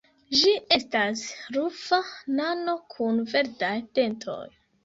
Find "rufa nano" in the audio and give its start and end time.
1.57-2.75